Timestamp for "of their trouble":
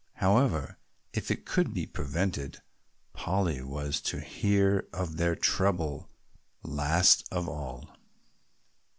4.91-6.09